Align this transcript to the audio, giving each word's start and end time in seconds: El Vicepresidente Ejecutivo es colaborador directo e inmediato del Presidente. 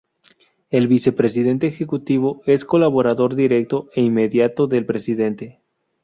El 0.71 0.87
Vicepresidente 0.87 1.67
Ejecutivo 1.67 2.41
es 2.47 2.65
colaborador 2.65 3.35
directo 3.35 3.87
e 3.93 4.01
inmediato 4.01 4.65
del 4.65 4.87
Presidente. 4.87 5.61